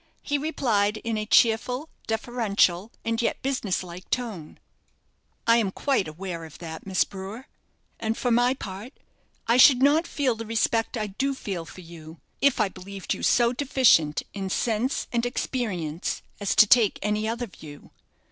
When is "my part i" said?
8.31-9.57